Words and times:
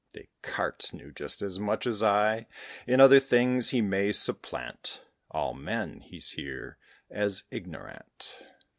Descartes 0.13 0.95
knew 0.95 1.11
just 1.11 1.43
as 1.43 1.59
much 1.59 1.85
as 1.85 2.01
I: 2.01 2.47
In 2.87 2.99
other 2.99 3.19
things 3.19 3.69
he 3.69 3.81
may 3.81 4.11
supplant 4.11 4.99
All 5.29 5.53
men; 5.53 5.99
he's 6.01 6.31
here 6.31 6.79
as 7.11 7.43
ignorant. 7.51 8.41